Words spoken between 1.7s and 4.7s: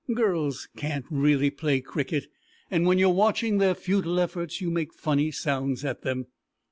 cricket, and when you are watching their futile efforts